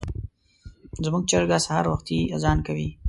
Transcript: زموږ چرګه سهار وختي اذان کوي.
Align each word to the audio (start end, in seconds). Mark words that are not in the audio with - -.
زموږ 1.03 1.23
چرګه 1.31 1.57
سهار 1.65 1.85
وختي 1.89 2.19
اذان 2.35 2.57
کوي. 2.67 2.89